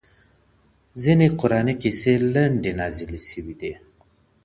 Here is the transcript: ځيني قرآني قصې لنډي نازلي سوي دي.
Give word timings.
ځيني 1.03 1.27
قرآني 1.39 1.73
قصې 1.81 2.13
لنډي 2.33 2.71
نازلي 2.79 3.19
سوي 3.29 3.55
دي. 3.61 3.73